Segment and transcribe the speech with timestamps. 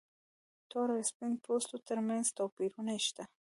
[0.69, 3.23] تور او سپین پوستو تر منځ توپیرونه شته.